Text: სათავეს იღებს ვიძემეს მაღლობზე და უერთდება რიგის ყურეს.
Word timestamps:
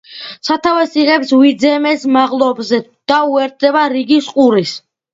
სათავეს 0.47 0.95
იღებს 1.01 1.35
ვიძემეს 1.43 2.07
მაღლობზე 2.17 2.83
და 3.15 3.23
უერთდება 3.37 3.89
რიგის 3.99 4.35
ყურეს. 4.37 4.79